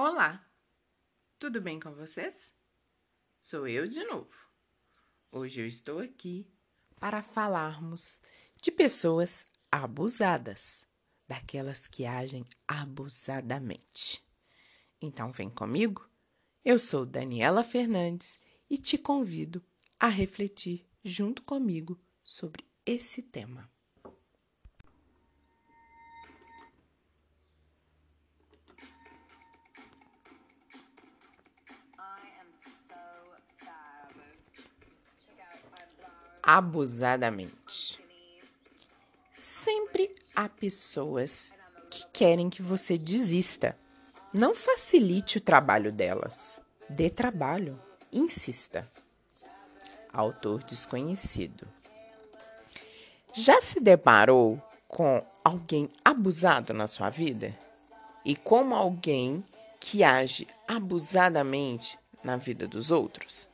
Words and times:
Olá, 0.00 0.48
tudo 1.40 1.60
bem 1.60 1.80
com 1.80 1.92
vocês? 1.92 2.52
Sou 3.40 3.66
eu 3.66 3.88
de 3.88 4.04
novo. 4.04 4.32
Hoje 5.32 5.60
eu 5.60 5.66
estou 5.66 5.98
aqui 5.98 6.48
para 7.00 7.20
falarmos 7.20 8.22
de 8.62 8.70
pessoas 8.70 9.44
abusadas, 9.72 10.86
daquelas 11.26 11.88
que 11.88 12.06
agem 12.06 12.44
abusadamente. 12.68 14.24
Então 15.02 15.32
vem 15.32 15.50
comigo? 15.50 16.08
Eu 16.64 16.78
sou 16.78 17.04
Daniela 17.04 17.64
Fernandes 17.64 18.38
e 18.70 18.78
te 18.78 18.96
convido 18.96 19.60
a 19.98 20.06
refletir 20.06 20.88
junto 21.02 21.42
comigo 21.42 22.00
sobre 22.22 22.64
esse 22.86 23.20
tema. 23.20 23.68
Abusadamente. 36.48 38.02
Sempre 39.34 40.16
há 40.34 40.48
pessoas 40.48 41.52
que 41.90 42.06
querem 42.10 42.48
que 42.48 42.62
você 42.62 42.96
desista. 42.96 43.76
Não 44.32 44.54
facilite 44.54 45.36
o 45.36 45.42
trabalho 45.42 45.92
delas. 45.92 46.58
Dê 46.88 47.10
trabalho. 47.10 47.78
Insista. 48.10 48.90
Autor 50.10 50.64
desconhecido. 50.64 51.68
Já 53.34 53.60
se 53.60 53.78
deparou 53.78 54.58
com 54.88 55.22
alguém 55.44 55.86
abusado 56.02 56.72
na 56.72 56.86
sua 56.86 57.10
vida? 57.10 57.54
E 58.24 58.34
como 58.34 58.74
alguém 58.74 59.44
que 59.78 60.02
age 60.02 60.46
abusadamente 60.66 61.98
na 62.24 62.38
vida 62.38 62.66
dos 62.66 62.90
outros? 62.90 63.50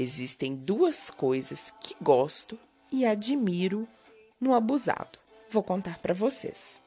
Existem 0.00 0.54
duas 0.54 1.10
coisas 1.10 1.74
que 1.80 1.96
gosto 2.00 2.56
e 2.92 3.04
admiro 3.04 3.88
no 4.40 4.54
abusado. 4.54 5.18
Vou 5.50 5.60
contar 5.60 5.98
para 5.98 6.14
vocês. 6.14 6.80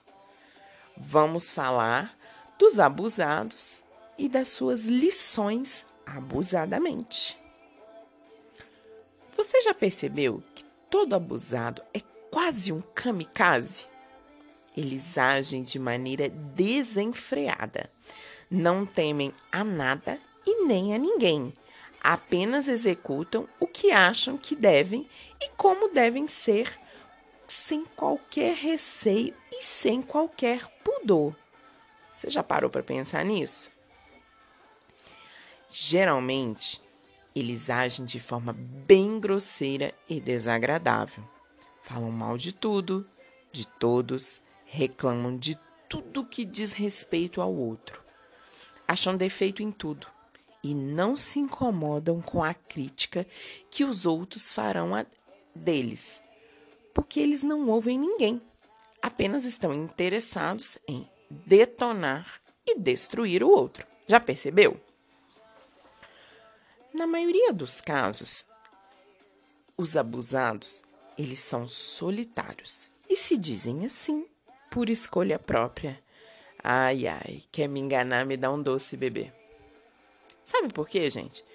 Vamos 0.95 1.52
falar 1.52 2.16
dos 2.58 2.80
abusados 2.80 3.84
e 4.17 4.30
das 4.30 4.48
suas 4.48 4.86
lições 4.86 5.86
abusadamente. 6.06 7.38
Você 9.36 9.62
já 9.62 9.73
percebeu 9.73 10.42
que 10.56 10.64
todo 10.89 11.14
abusado 11.14 11.82
é 11.94 12.00
quase 12.32 12.72
um 12.72 12.82
kamikaze? 12.82 13.88
Eles 14.78 15.17
agem 15.17 15.64
de 15.64 15.78
maneira 15.78 16.30
desenfreada, 16.30 17.92
não 18.50 18.86
temem 18.86 19.34
a 19.52 19.66
nada 19.66 20.17
e 20.45 20.64
nem 20.66 20.95
a 20.95 20.98
ninguém 20.98 21.54
apenas 22.04 22.68
executam 22.68 23.48
o 23.60 23.68
que 23.68 23.92
acham 23.92 24.38
que 24.38 24.56
devem 24.56 25.08
e 25.40 25.50
como 25.50 25.94
devem 25.94 26.28
ser, 26.28 26.80
sem 27.48 27.86
qualquer 27.86 28.56
receio 28.56 29.36
e 29.52 29.64
sem 29.64 30.02
qualquer 30.02 30.66
pudor. 30.84 31.36
Você 32.10 32.30
já 32.30 32.44
parou 32.44 32.70
para 32.70 32.82
pensar 32.82 33.24
nisso? 33.24 33.70
Geralmente, 35.70 36.82
eles 37.36 37.70
agem 37.70 38.04
de 38.04 38.20
forma 38.20 38.54
bem 38.54 39.20
grosseira 39.20 39.94
e 40.10 40.20
desagradável. 40.20 41.24
Falam 41.84 42.12
mal 42.12 42.38
de 42.38 42.54
tudo, 42.54 43.06
de 43.52 43.68
todos, 43.68 44.42
reclamam 44.66 45.38
de 45.38 45.58
tudo 45.88 46.26
que 46.26 46.46
diz 46.46 46.74
respeito 46.74 47.42
ao 47.42 47.54
outro. 47.54 48.02
Acham 48.88 49.16
defeito 49.16 49.62
em 49.62 49.72
tudo 49.72 50.08
e 50.64 50.73
não 50.73 51.16
se 51.16 51.40
incomodam 51.40 52.22
com 52.22 52.44
a 52.44 52.54
crítica 52.54 53.26
que 53.70 53.84
os 53.84 54.06
outros 54.06 54.52
farão 54.52 54.95
a 54.95 55.06
deles, 55.55 56.22
porque 56.94 57.20
eles 57.20 57.44
não 57.44 57.67
ouvem 57.67 57.98
ninguém, 57.98 58.42
apenas 59.02 59.44
estão 59.45 59.73
interessados 59.73 60.77
em 60.88 61.08
detonar 61.30 62.42
e 62.66 62.77
destruir 62.77 63.44
o 63.44 63.49
outro. 63.49 63.86
Já 64.08 64.20
percebeu? 64.20 64.80
Na 66.93 67.08
maioria 67.08 67.54
dos 67.54 67.82
casos, 67.82 68.45
os 69.78 69.95
abusados, 69.95 70.83
eles 71.17 71.39
são 71.39 71.67
solitários 71.67 72.92
e 73.10 73.16
se 73.16 73.38
dizem 73.38 73.86
assim 73.86 74.26
por 74.70 74.89
escolha 74.89 75.39
própria. 75.39 76.02
Ai, 76.64 77.08
ai, 77.08 77.42
quer 77.52 77.67
me 77.67 77.80
enganar, 77.80 78.26
me 78.26 78.38
dá 78.38 78.52
um 78.52 78.61
doce, 78.61 78.95
bebê. 78.95 79.32
Sabe 80.52 80.73
por 80.73 80.89
quê, 80.89 81.10
gente? 81.10 81.45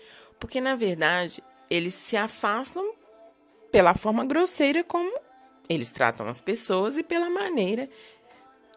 Porque, 0.41 0.59
na 0.59 0.75
verdade, 0.75 1.45
eles 1.69 1.93
se 1.93 2.17
afastam 2.17 2.95
pela 3.71 3.93
forma 3.93 4.25
grosseira 4.25 4.83
como 4.83 5.12
eles 5.69 5.91
tratam 5.91 6.27
as 6.29 6.41
pessoas 6.41 6.97
e 6.97 7.03
pela 7.03 7.29
maneira 7.29 7.91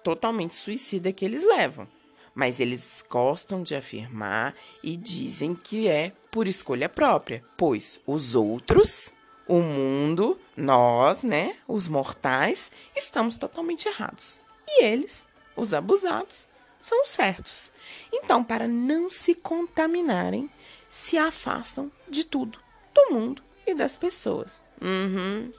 totalmente 0.03 0.53
suicida 0.53 1.13
que 1.13 1.23
eles 1.23 1.45
levam. 1.45 1.87
Mas 2.35 2.59
eles 2.59 3.01
gostam 3.09 3.63
de 3.63 3.73
afirmar 3.73 4.53
e 4.83 4.97
dizem 4.97 5.55
que 5.55 5.87
é 5.87 6.11
por 6.29 6.49
escolha 6.49 6.89
própria, 6.89 7.41
pois 7.55 8.01
os 8.05 8.35
outros, 8.35 9.13
o 9.47 9.61
mundo, 9.61 10.37
nós, 10.55 11.23
né, 11.23 11.55
os 11.65 11.87
mortais, 11.87 12.69
estamos 12.93 13.37
totalmente 13.37 13.87
errados. 13.87 14.41
E 14.67 14.83
eles, 14.83 15.25
os 15.55 15.73
abusados, 15.73 16.48
são 16.81 17.05
certos. 17.05 17.71
Então, 18.11 18.43
para 18.43 18.67
não 18.67 19.09
se 19.09 19.35
contaminarem, 19.35 20.49
se 20.87 21.17
afastam 21.17 21.91
de 22.07 22.23
tudo, 22.23 22.59
do 22.93 23.13
mundo 23.13 23.43
e 23.65 23.73
das 23.75 23.97
pessoas. 23.97 24.61
Uhum. 24.81 25.51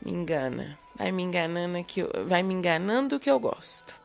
Me 0.00 0.10
engana. 0.10 0.78
Vai 0.94 1.10
me 1.10 1.22
enganando 1.22 1.82
que 1.84 2.00
eu, 2.00 2.10
vai 2.26 2.42
me 2.42 2.52
enganando 2.52 3.18
que 3.18 3.30
eu 3.30 3.40
gosto. 3.40 4.00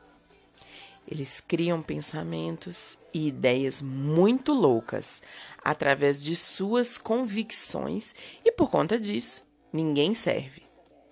Eles 1.09 1.39
criam 1.39 1.81
pensamentos 1.81 2.97
e 3.13 3.27
ideias 3.27 3.81
muito 3.81 4.53
loucas 4.53 5.21
através 5.63 6.21
de 6.21 6.35
suas 6.35 6.97
convicções 6.97 8.13
e 8.43 8.51
por 8.51 8.69
conta 8.69 8.99
disso, 8.99 9.43
ninguém 9.71 10.13
serve. 10.13 10.63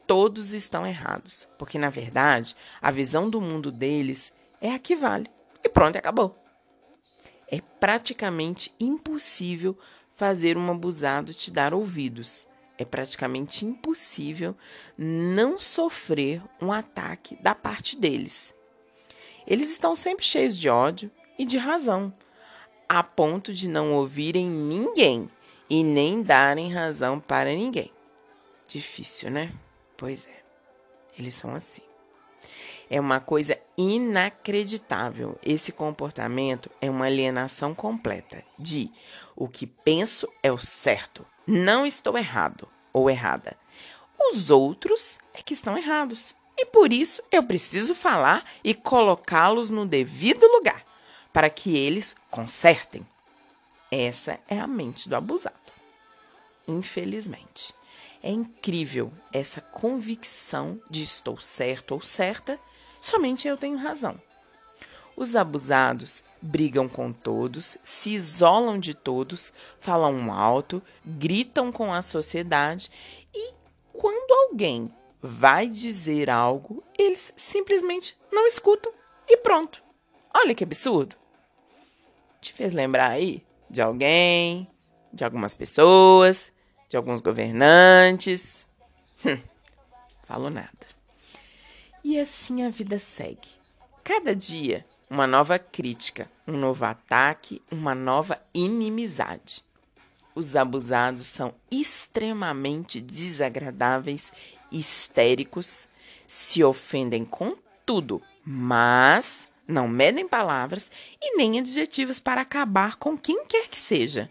Todos 0.05 0.53
estão 0.53 0.85
errados, 0.85 1.47
porque 1.57 1.79
na 1.79 1.89
verdade, 1.89 2.55
a 2.81 2.91
visão 2.91 3.29
do 3.29 3.41
mundo 3.41 3.71
deles 3.71 4.33
é 4.61 4.73
a 4.73 4.79
que 4.79 4.95
vale. 4.95 5.29
E 5.63 5.69
pronto, 5.69 5.97
acabou. 5.97 6.37
É 7.47 7.61
praticamente 7.79 8.73
impossível 8.79 9.77
fazer 10.15 10.57
um 10.57 10.71
abusado 10.71 11.33
te 11.33 11.51
dar 11.51 11.73
ouvidos. 11.73 12.47
É 12.77 12.83
praticamente 12.83 13.65
impossível 13.65 14.55
não 14.97 15.57
sofrer 15.57 16.41
um 16.61 16.71
ataque 16.71 17.35
da 17.41 17.55
parte 17.55 17.97
deles. 17.97 18.53
Eles 19.47 19.69
estão 19.69 19.95
sempre 19.95 20.25
cheios 20.25 20.57
de 20.57 20.67
ódio 20.67 21.11
e 21.37 21.45
de 21.45 21.57
razão, 21.57 22.13
a 22.89 23.03
ponto 23.03 23.53
de 23.53 23.67
não 23.69 23.93
ouvirem 23.93 24.49
ninguém 24.49 25.29
e 25.69 25.83
nem 25.83 26.21
darem 26.21 26.71
razão 26.71 27.19
para 27.19 27.53
ninguém. 27.53 27.91
Difícil, 28.67 29.29
né? 29.29 29.53
Pois 29.95 30.27
é, 30.27 30.43
eles 31.17 31.35
são 31.35 31.53
assim. 31.53 31.83
É 32.89 32.99
uma 32.99 33.19
coisa 33.19 33.57
inacreditável. 33.77 35.37
Esse 35.43 35.71
comportamento 35.71 36.69
é 36.79 36.89
uma 36.89 37.05
alienação 37.05 37.73
completa 37.73 38.43
de 38.57 38.91
o 39.35 39.47
que 39.47 39.65
penso 39.65 40.27
é 40.43 40.51
o 40.51 40.59
certo, 40.59 41.25
não 41.47 41.85
estou 41.85 42.17
errado 42.17 42.67
ou 42.93 43.09
errada. 43.09 43.57
Os 44.17 44.49
outros 44.49 45.19
é 45.33 45.41
que 45.41 45.53
estão 45.53 45.77
errados. 45.77 46.35
E 46.57 46.65
por 46.65 46.93
isso 46.93 47.21
eu 47.31 47.43
preciso 47.43 47.93
falar 47.93 48.45
e 48.63 48.73
colocá-los 48.73 49.69
no 49.69 49.85
devido 49.85 50.47
lugar, 50.47 50.83
para 51.33 51.49
que 51.49 51.75
eles 51.75 52.15
consertem. 52.31 53.05
Essa 53.91 54.39
é 54.47 54.59
a 54.59 54.67
mente 54.67 55.09
do 55.09 55.15
abusado. 55.15 55.55
Infelizmente. 56.67 57.73
É 58.23 58.31
incrível 58.31 59.11
essa 59.31 59.61
convicção 59.61 60.81
de 60.89 61.03
estou 61.03 61.39
certo 61.39 61.91
ou 61.91 62.01
certa 62.01 62.59
somente 63.05 63.47
eu 63.47 63.57
tenho 63.57 63.77
razão. 63.77 64.19
Os 65.15 65.35
abusados 65.35 66.23
brigam 66.41 66.89
com 66.89 67.13
todos, 67.13 67.77
se 67.81 68.13
isolam 68.13 68.77
de 68.77 68.93
todos, 68.93 69.53
falam 69.79 70.31
alto, 70.31 70.83
gritam 71.05 71.71
com 71.71 71.93
a 71.93 72.01
sociedade 72.01 72.91
e, 73.33 73.53
quando 73.93 74.49
alguém 74.49 74.93
vai 75.21 75.67
dizer 75.69 76.29
algo, 76.29 76.83
eles 76.97 77.33
simplesmente 77.35 78.17
não 78.31 78.45
escutam 78.45 78.91
e 79.27 79.37
pronto. 79.37 79.81
Olha 80.33 80.53
que 80.53 80.63
absurdo. 80.63 81.15
Te 82.41 82.51
fez 82.51 82.73
lembrar 82.73 83.11
aí 83.11 83.41
de 83.69 83.81
alguém, 83.81 84.67
de 85.13 85.23
algumas 85.23 85.55
pessoas, 85.55 86.51
de 86.89 86.97
alguns 86.97 87.21
governantes? 87.21 88.67
Hum, 89.25 89.41
falo 90.25 90.49
nada. 90.49 90.84
E 92.07 92.19
assim 92.19 92.63
a 92.63 92.69
vida 92.69 92.99
segue. 92.99 93.49
Cada 94.03 94.35
dia 94.35 94.85
uma 95.09 95.25
nova 95.25 95.57
crítica, 95.57 96.29
um 96.47 96.55
novo 96.55 96.85
ataque, 96.85 97.63
uma 97.71 97.95
nova 97.95 98.39
inimizade. 98.53 99.63
Os 100.35 100.55
abusados 100.55 101.25
são 101.25 101.55
extremamente 101.71 103.01
desagradáveis, 103.01 104.31
histéricos, 104.71 105.87
se 106.27 106.63
ofendem 106.63 107.25
com 107.25 107.55
tudo, 107.83 108.21
mas 108.45 109.47
não 109.67 109.87
medem 109.87 110.27
palavras 110.27 110.91
e 111.19 111.35
nem 111.35 111.57
adjetivos 111.57 112.19
para 112.19 112.41
acabar 112.41 112.97
com 112.97 113.17
quem 113.17 113.47
quer 113.47 113.67
que 113.67 113.79
seja. 113.79 114.29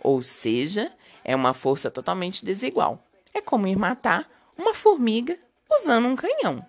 Ou 0.00 0.22
seja, 0.22 0.92
é 1.22 1.36
uma 1.36 1.54
força 1.54 1.88
totalmente 1.88 2.44
desigual. 2.44 3.00
É 3.32 3.40
como 3.40 3.68
ir 3.68 3.76
matar 3.76 4.28
uma 4.58 4.74
formiga 4.74 5.38
usando 5.70 6.08
um 6.08 6.16
canhão. 6.16 6.66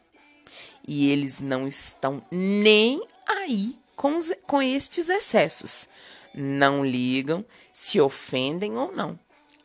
E 0.87 1.09
eles 1.09 1.39
não 1.39 1.67
estão 1.67 2.23
nem 2.31 3.01
aí 3.25 3.77
com, 3.95 4.17
os, 4.17 4.31
com 4.45 4.61
estes 4.61 5.09
excessos. 5.09 5.87
Não 6.33 6.85
ligam 6.85 7.45
se 7.71 8.01
ofendem 8.01 8.77
ou 8.77 8.91
não. 8.91 9.19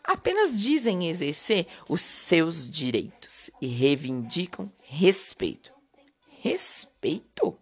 Apenas 0.04 0.58
dizem 0.58 1.10
exercer 1.10 1.66
os 1.88 2.00
seus 2.00 2.68
direitos 2.70 3.50
e 3.60 3.66
reivindicam 3.66 4.72
respeito. 4.80 5.72
Respeito? 6.40 7.58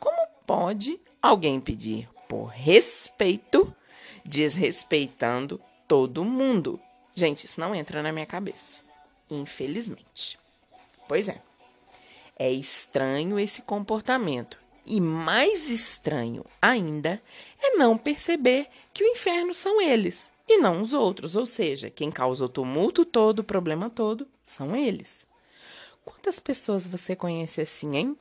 Como 0.00 0.26
pode 0.46 0.98
alguém 1.20 1.60
pedir 1.60 2.08
por 2.28 2.46
respeito 2.46 3.74
desrespeitando 4.24 5.60
todo 5.86 6.24
mundo? 6.24 6.80
Gente, 7.14 7.44
isso 7.44 7.60
não 7.60 7.74
entra 7.74 8.02
na 8.02 8.12
minha 8.12 8.26
cabeça. 8.26 8.82
Infelizmente. 9.30 10.38
Pois 11.08 11.28
é. 11.28 11.40
É 12.38 12.50
estranho 12.50 13.38
esse 13.38 13.62
comportamento. 13.62 14.58
E 14.84 15.00
mais 15.00 15.68
estranho 15.68 16.44
ainda 16.62 17.20
é 17.60 17.76
não 17.76 17.96
perceber 17.96 18.68
que 18.92 19.02
o 19.02 19.06
inferno 19.06 19.52
são 19.52 19.80
eles 19.82 20.30
e 20.48 20.58
não 20.58 20.80
os 20.80 20.92
outros, 20.92 21.34
ou 21.34 21.44
seja, 21.44 21.90
quem 21.90 22.10
causa 22.10 22.44
o 22.44 22.48
tumulto 22.48 23.04
todo, 23.04 23.40
o 23.40 23.44
problema 23.44 23.90
todo, 23.90 24.28
são 24.44 24.76
eles. 24.76 25.26
Quantas 26.04 26.38
pessoas 26.38 26.86
você 26.86 27.16
conhece 27.16 27.60
assim, 27.60 27.96
hein? 27.96 28.16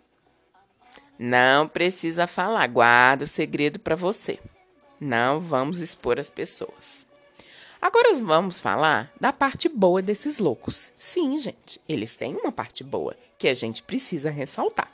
Não 1.20 1.68
precisa 1.68 2.26
falar, 2.26 2.66
guarda 2.68 3.26
o 3.26 3.28
segredo 3.28 3.78
para 3.78 3.96
você. 3.96 4.40
Não 5.00 5.40
vamos 5.40 5.82
expor 5.82 6.20
as 6.20 6.32
pessoas. 6.32 7.06
Agora 7.80 8.12
vamos 8.16 8.60
falar 8.60 9.14
da 9.22 9.32
parte 9.32 9.70
boa 9.70 10.02
desses 10.02 10.40
loucos. 10.40 10.92
Sim, 10.98 11.38
gente, 11.38 11.80
eles 11.88 12.18
têm 12.18 12.36
uma 12.36 12.52
parte 12.52 12.84
boa 12.84 13.16
que 13.46 13.50
a 13.50 13.54
gente 13.54 13.84
precisa 13.84 14.32
ressaltar. 14.32 14.92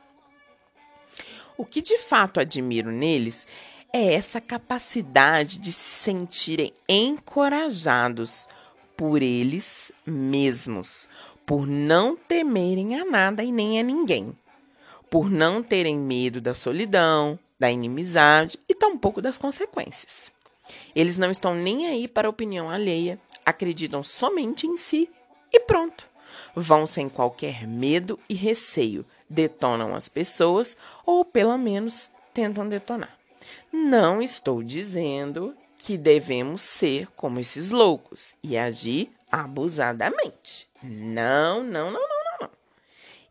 O 1.57 1.63
que 1.63 1.81
de 1.81 1.97
fato 1.97 2.37
admiro 2.37 2.91
neles 2.91 3.47
é 3.93 4.13
essa 4.13 4.41
capacidade 4.41 5.57
de 5.57 5.71
se 5.71 6.03
sentirem 6.03 6.73
encorajados 6.89 8.49
por 8.97 9.21
eles 9.21 9.93
mesmos, 10.05 11.07
por 11.45 11.65
não 11.65 12.13
temerem 12.13 12.99
a 12.99 13.05
nada 13.05 13.41
e 13.41 13.53
nem 13.53 13.79
a 13.79 13.83
ninguém, 13.83 14.37
por 15.09 15.31
não 15.31 15.63
terem 15.63 15.97
medo 15.97 16.41
da 16.41 16.53
solidão, 16.53 17.39
da 17.57 17.71
inimizade 17.71 18.59
e 18.67 18.75
tampouco 18.75 19.21
das 19.21 19.37
consequências. 19.37 20.29
Eles 20.93 21.17
não 21.17 21.31
estão 21.31 21.55
nem 21.55 21.87
aí 21.87 22.05
para 22.05 22.27
a 22.27 22.31
opinião 22.31 22.69
alheia, 22.69 23.17
acreditam 23.45 24.03
somente 24.03 24.67
em 24.67 24.75
si 24.75 25.09
e 25.53 25.59
pronto. 25.61 26.10
Vão 26.55 26.85
sem 26.85 27.07
qualquer 27.07 27.67
medo 27.67 28.19
e 28.27 28.33
receio, 28.33 29.05
detonam 29.29 29.95
as 29.95 30.09
pessoas 30.09 30.75
ou 31.05 31.23
pelo 31.23 31.57
menos 31.57 32.09
tentam 32.33 32.67
detonar. 32.67 33.17
Não 33.71 34.21
estou 34.21 34.61
dizendo 34.61 35.55
que 35.77 35.97
devemos 35.97 36.61
ser 36.61 37.07
como 37.15 37.39
esses 37.39 37.71
loucos 37.71 38.35
e 38.43 38.57
agir 38.57 39.09
abusadamente. 39.31 40.67
Não, 40.83 41.63
não, 41.63 41.89
não, 41.89 41.99
não, 41.99 42.37
não. 42.41 42.49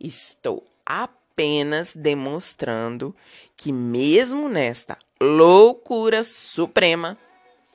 Estou 0.00 0.66
apenas 0.84 1.92
demonstrando 1.94 3.14
que 3.56 3.72
mesmo 3.72 4.48
nesta 4.48 4.98
loucura 5.20 6.24
suprema 6.24 7.16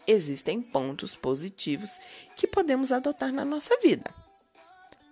existem 0.08 0.62
pontos 0.62 1.16
positivos 1.16 2.00
que 2.36 2.48
podemos 2.48 2.92
adotar 2.92 3.32
na 3.32 3.46
nossa 3.46 3.78
vida. 3.82 4.25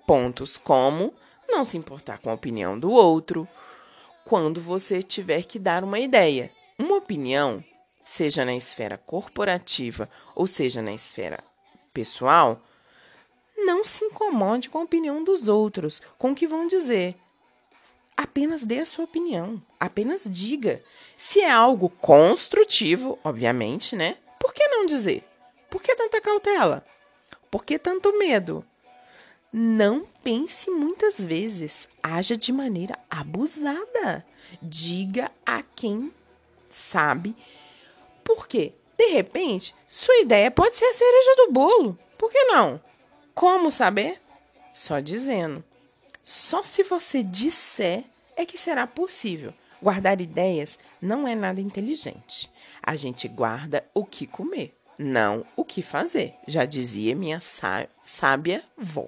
Pontos 0.06 0.58
como 0.58 1.14
não 1.48 1.64
se 1.64 1.78
importar 1.78 2.18
com 2.20 2.30
a 2.30 2.34
opinião 2.34 2.80
do 2.80 2.92
outro, 2.92 3.48
quando 4.26 4.62
você 4.62 5.02
tiver 5.02 5.44
que 5.44 5.60
dar 5.60 5.84
uma 5.84 6.00
ideia. 6.00 6.52
Uma 6.78 6.96
opinião, 6.96 7.64
seja 8.04 8.44
na 8.44 8.56
esfera 8.56 8.98
corporativa 8.98 10.10
ou 10.36 10.48
seja 10.48 10.82
na 10.82 10.94
esfera 10.94 11.44
pessoal, 11.94 12.60
não 13.56 13.84
se 13.84 14.04
incomode 14.04 14.70
com 14.70 14.80
a 14.80 14.84
opinião 14.84 15.24
dos 15.24 15.48
outros, 15.48 16.02
com 16.18 16.32
o 16.32 16.36
que 16.36 16.48
vão 16.48 16.68
dizer. 16.68 17.16
Apenas 18.16 18.64
dê 18.64 18.80
a 18.80 18.86
sua 18.86 19.06
opinião, 19.06 19.62
apenas 19.80 20.24
diga. 20.30 20.82
Se 21.18 21.40
é 21.42 21.52
algo 21.52 21.90
construtivo, 21.90 23.18
obviamente, 23.24 23.96
né? 23.96 24.18
Por 24.40 24.54
que 24.54 24.68
não 24.68 24.86
dizer? 24.86 25.24
Por 25.70 25.82
que 25.82 25.96
tanta 25.96 26.22
cautela? 26.22 26.86
Por 27.50 27.64
que 27.64 27.80
tanto 27.80 28.18
medo? 28.18 28.66
Não 29.56 30.04
pense 30.24 30.72
muitas 30.72 31.24
vezes, 31.24 31.88
haja 32.02 32.36
de 32.36 32.52
maneira 32.52 32.98
abusada. 33.08 34.26
Diga 34.60 35.32
a 35.46 35.62
quem 35.62 36.12
sabe. 36.72 37.36
Por 38.24 38.48
quê? 38.48 38.74
De 38.98 39.06
repente, 39.10 39.76
sua 39.88 40.18
ideia 40.22 40.50
pode 40.50 40.76
ser 40.76 40.86
a 40.86 40.94
cereja 40.94 41.36
do 41.36 41.52
bolo. 41.52 42.00
Por 42.18 42.32
que 42.32 42.44
não? 42.46 42.82
Como 43.36 43.70
saber? 43.70 44.20
Só 44.74 45.00
dizendo. 45.00 45.64
Só 46.24 46.64
se 46.64 46.82
você 46.82 47.22
disser 47.22 48.06
é 48.36 48.48
que 48.48 48.58
será 48.58 48.88
possível. 48.88 49.54
Guardar 49.80 50.20
ideias 50.20 50.80
não 51.00 51.28
é 51.28 51.36
nada 51.36 51.62
inteligente. 51.62 52.50
A 52.82 52.96
gente 52.96 53.28
guarda 53.28 53.86
o 53.94 54.04
que 54.04 54.26
comer, 54.26 54.74
não 54.98 55.46
o 55.56 55.64
que 55.64 55.84
fazer, 55.84 56.34
já 56.48 56.66
dizia 56.66 57.14
minha 57.14 57.40
sábia 57.40 58.64
vó. 58.76 59.08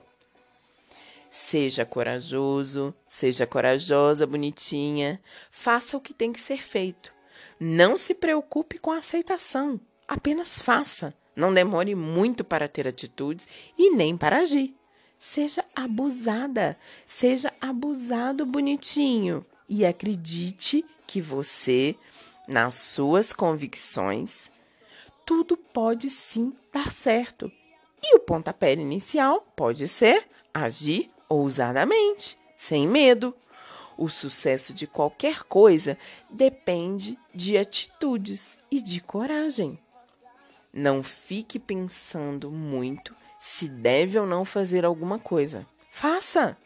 Seja 1.38 1.86
corajoso, 1.86 2.96
seja 3.10 3.46
corajosa, 3.46 4.26
bonitinha, 4.26 5.22
faça 5.52 5.98
o 5.98 6.00
que 6.00 6.14
tem 6.14 6.32
que 6.32 6.40
ser 6.40 6.64
feito. 6.64 7.14
Não 7.60 7.98
se 7.98 8.14
preocupe 8.14 8.80
com 8.80 8.90
a 8.90 9.00
aceitação, 9.00 9.77
apenas 10.08 10.62
faça. 10.62 11.13
Não 11.36 11.54
demore 11.54 11.94
muito 11.94 12.46
para 12.46 12.70
ter 12.70 12.88
atitudes 12.88 13.50
e 13.77 13.94
nem 13.94 14.15
para 14.15 14.38
agir. 14.38 14.74
Seja 15.20 15.65
abusada, 15.75 16.77
seja 17.06 17.51
abusado 17.60 18.46
bonitinho 18.46 19.46
e 19.68 19.86
acredite 19.86 20.86
que 21.06 21.20
você, 21.20 21.98
nas 22.48 22.75
suas 22.75 23.34
convicções, 23.34 24.50
tudo 25.25 25.58
pode 25.58 26.10
sim 26.10 26.54
dar 26.72 26.89
certo. 26.94 27.51
E 28.01 28.15
o 28.15 28.22
pontapé 28.22 28.72
inicial 28.72 29.46
pode 29.54 29.86
ser 29.89 30.25
agir 30.54 31.13
ousadamente, 31.29 32.38
sem 32.58 32.88
medo. 32.88 33.36
O 33.98 34.10
sucesso 34.10 34.74
de 34.74 34.86
qualquer 34.86 35.44
coisa 35.44 35.98
depende 36.29 37.17
de 37.34 37.58
atitudes 37.58 38.58
e 38.70 38.82
de 38.82 39.00
coragem. 39.00 39.79
Não 40.74 41.01
fique 41.01 41.58
pensando 41.58 42.51
muito 42.51 43.15
se 43.39 43.70
deve 43.70 44.20
ou 44.20 44.25
não 44.25 44.44
fazer 44.44 44.84
alguma 44.86 45.17
coisa. 45.17 45.65
Faça! 45.91 46.58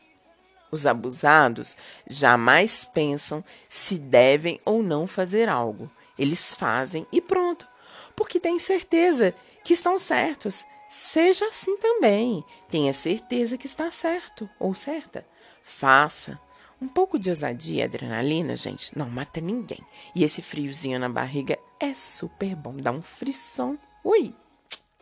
Os 0.72 0.86
abusados 0.86 1.76
jamais 2.08 2.86
pensam 2.86 3.44
se 3.68 3.98
devem 3.98 4.60
ou 4.66 4.82
não 4.82 5.06
fazer 5.06 5.50
algo. 5.50 5.92
Eles 6.18 6.54
fazem 6.54 7.08
e 7.12 7.22
pronto, 7.22 7.68
porque 8.16 8.40
têm 8.40 8.60
certeza 8.60 9.34
que 9.64 9.74
estão 9.74 9.98
certos. 10.00 10.66
Seja 10.90 11.46
assim 11.46 11.78
também. 11.78 12.44
Tenha 12.68 12.94
certeza 12.94 13.58
que 13.58 13.68
está 13.68 13.92
certo 13.92 14.50
ou 14.60 14.74
certa. 14.74 15.24
Faça. 15.62 16.40
Um 16.82 16.88
pouco 16.88 17.20
de 17.20 17.30
ousadia 17.30 17.82
e 17.82 17.84
adrenalina, 17.84 18.56
gente, 18.56 18.98
não 18.98 19.08
mata 19.08 19.40
ninguém. 19.40 19.80
E 20.16 20.24
esse 20.24 20.42
friozinho 20.42 20.98
na 21.00 21.08
barriga 21.08 21.60
é 21.80 21.94
super 21.94 22.56
bom. 22.56 22.76
Dá 22.76 22.92
um 22.92 23.02
frisson. 23.02 23.78
Ui, 24.04 24.34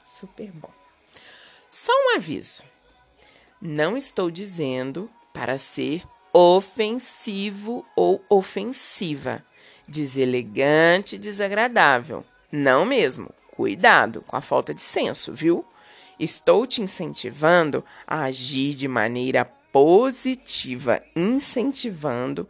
super 0.03 0.51
bom. 0.51 0.71
Só 1.69 1.91
um 1.93 2.15
aviso. 2.15 2.63
Não 3.61 3.95
estou 3.95 4.29
dizendo 4.29 5.09
para 5.33 5.57
ser 5.57 6.03
ofensivo 6.33 7.85
ou 7.95 8.23
ofensiva, 8.29 9.43
deselegante 9.87 11.17
desagradável. 11.17 12.25
Não 12.51 12.85
mesmo. 12.85 13.29
Cuidado 13.51 14.21
com 14.27 14.35
a 14.35 14.41
falta 14.41 14.73
de 14.73 14.81
senso, 14.81 15.33
viu? 15.33 15.65
Estou 16.19 16.65
te 16.65 16.81
incentivando 16.81 17.83
a 18.05 18.23
agir 18.23 18.73
de 18.73 18.87
maneira 18.87 19.45
positiva, 19.71 21.01
incentivando 21.15 22.47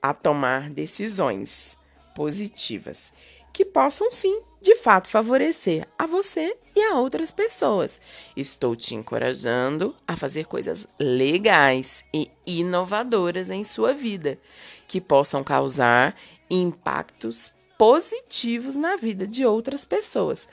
a 0.00 0.14
tomar 0.14 0.70
decisões 0.70 1.76
positivas, 2.14 3.12
que 3.52 3.64
possam 3.64 4.10
sim, 4.12 4.40
de 4.62 4.76
fato, 4.76 5.08
favorecer 5.08 5.86
a 5.98 6.06
você 6.06 6.56
e 6.76 6.80
a 6.80 6.94
outras 6.94 7.32
pessoas. 7.32 8.00
Estou 8.36 8.76
te 8.76 8.94
encorajando 8.94 9.96
a 10.06 10.16
fazer 10.16 10.44
coisas 10.44 10.86
legais 10.98 12.04
e 12.14 12.30
inovadoras 12.46 13.50
em 13.50 13.64
sua 13.64 13.92
vida, 13.92 14.38
que 14.86 15.00
possam 15.00 15.42
causar 15.42 16.14
impactos 16.48 17.50
positivos 17.76 18.76
na 18.76 18.96
vida 18.96 19.26
de 19.26 19.44
outras 19.44 19.84
pessoas. 19.84 20.46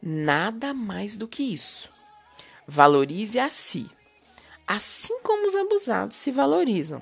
Nada 0.00 0.72
mais 0.74 1.16
do 1.16 1.26
que 1.26 1.42
isso. 1.42 1.95
Valorize 2.66 3.38
a 3.38 3.48
si, 3.48 3.88
assim 4.66 5.20
como 5.20 5.46
os 5.46 5.54
abusados 5.54 6.16
se 6.16 6.30
valorizam. 6.30 7.00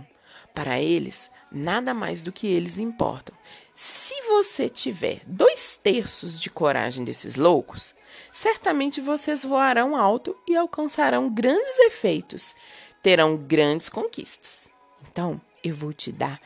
Para 0.52 0.78
eles, 0.78 1.30
nada 1.50 1.94
mais 1.94 2.22
do 2.22 2.30
que 2.30 2.46
eles 2.46 2.78
importam. 2.78 3.34
Se 3.74 4.14
você 4.22 4.68
tiver 4.68 5.20
dois 5.26 5.76
terços 5.76 6.38
de 6.38 6.48
coragem 6.48 7.04
desses 7.04 7.36
loucos, 7.36 7.94
certamente 8.32 9.00
vocês 9.00 9.44
voarão 9.44 9.96
alto 9.96 10.36
e 10.46 10.54
alcançarão 10.54 11.28
grandes 11.28 11.78
efeitos, 11.80 12.54
terão 13.02 13.36
grandes 13.36 13.88
conquistas. 13.88 14.68
Então, 15.02 15.40
eu 15.62 15.74
vou 15.74 15.92
te 15.92 16.12
dar 16.12 16.40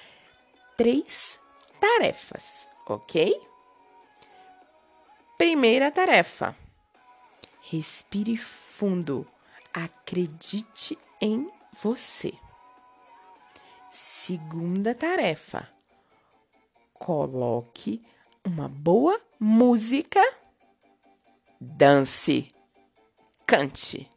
três 0.76 1.38
tarefas, 1.80 2.66
ok? 2.86 3.38
Primeira 5.36 5.90
tarefa: 5.90 6.56
respire 7.62 8.38
fundo, 8.78 9.26
acredite 9.74 10.96
em 11.20 11.50
você. 11.82 12.32
Segunda 13.90 14.94
tarefa: 14.94 15.68
coloque 16.94 18.00
uma 18.44 18.68
boa 18.68 19.18
música, 19.40 20.20
dance, 21.60 22.46
cante. 23.44 24.08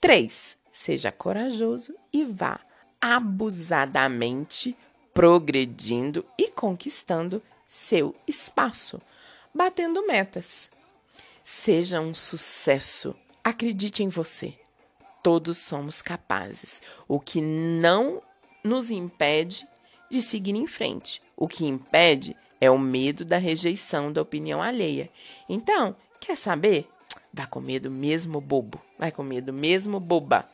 3. 0.00 0.56
Seja 0.72 1.12
corajoso 1.12 1.94
e 2.10 2.24
vá 2.24 2.58
abusadamente 2.98 4.74
progredindo 5.12 6.24
e 6.38 6.48
conquistando 6.48 7.42
seu 7.66 8.14
espaço, 8.26 9.00
batendo 9.54 10.06
metas. 10.06 10.73
Seja 11.44 12.00
um 12.00 12.14
sucesso. 12.14 13.14
Acredite 13.44 14.02
em 14.02 14.08
você. 14.08 14.54
Todos 15.22 15.58
somos 15.58 16.00
capazes. 16.00 16.80
O 17.06 17.20
que 17.20 17.40
não 17.40 18.22
nos 18.64 18.90
impede 18.90 19.66
de 20.10 20.22
seguir 20.22 20.54
em 20.54 20.66
frente. 20.66 21.22
O 21.36 21.46
que 21.46 21.66
impede 21.66 22.34
é 22.60 22.70
o 22.70 22.78
medo 22.78 23.26
da 23.26 23.36
rejeição 23.36 24.10
da 24.10 24.22
opinião 24.22 24.62
alheia. 24.62 25.10
Então, 25.46 25.94
quer 26.18 26.36
saber? 26.36 26.88
Vá 27.30 27.46
com 27.46 27.60
medo 27.60 27.90
mesmo, 27.90 28.40
bobo. 28.40 28.80
Vai 28.98 29.12
com 29.12 29.22
medo 29.22 29.52
mesmo, 29.52 30.00
boba. 30.00 30.48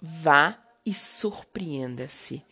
Vá 0.00 0.56
e 0.86 0.94
surpreenda-se. 0.94 2.44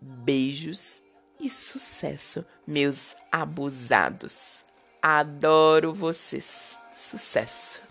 Beijos 0.00 1.02
e 1.40 1.50
sucesso, 1.50 2.44
meus 2.64 3.16
abusados. 3.32 4.64
Adoro 5.02 5.92
vocês. 5.92 6.78
Sucesso. 6.94 7.87